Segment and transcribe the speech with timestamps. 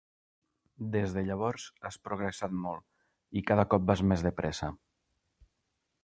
[0.93, 4.71] Des de llavors has progressat molt i cada cop vas més de pressa.